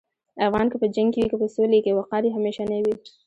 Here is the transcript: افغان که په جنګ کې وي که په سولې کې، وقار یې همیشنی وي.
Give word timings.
افغان 0.47 0.65
که 0.71 0.77
په 0.81 0.87
جنګ 0.95 1.09
کې 1.13 1.19
وي 1.21 1.29
که 1.31 1.37
په 1.41 1.47
سولې 1.55 1.79
کې، 1.83 1.95
وقار 1.99 2.21
یې 2.25 2.31
همیشنی 2.37 2.79
وي. 2.81 2.95